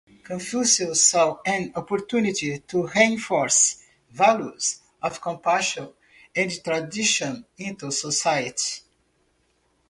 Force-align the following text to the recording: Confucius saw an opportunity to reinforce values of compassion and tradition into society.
Confucius 0.23 1.07
saw 1.09 1.37
an 1.45 1.73
opportunity 1.75 2.57
to 2.57 2.87
reinforce 2.87 3.83
values 4.09 4.79
of 4.99 5.21
compassion 5.21 5.93
and 6.35 6.51
tradition 6.63 7.45
into 7.59 7.91
society. 7.91 8.81